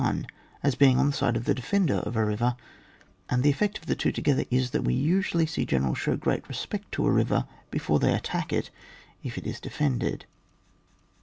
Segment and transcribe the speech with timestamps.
[0.03, 0.25] 1,
[0.63, 2.55] as being on the aide of the defender of a river,
[3.29, 6.49] and the effect of the two together is, that we usually see generals show great
[6.49, 8.71] respect to a river before they attack it
[9.23, 10.25] if it is de fended.